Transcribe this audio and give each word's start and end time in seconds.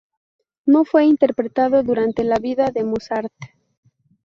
No 0.65 0.83
fue 0.83 1.05
interpretado 1.05 1.83
durante 1.83 2.23
la 2.23 2.39
vida 2.39 2.71
de 2.71 2.83
Mozart. 2.83 3.31